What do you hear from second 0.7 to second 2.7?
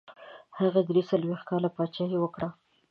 دري څلوېښت کاله پاچهي وکړه.